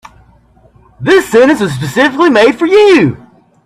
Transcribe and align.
This 0.99 1.29
sentence 1.29 1.61
was 1.61 1.73
specifically 1.73 2.31
made 2.31 2.57
for 2.57 2.65
you. 2.65 3.23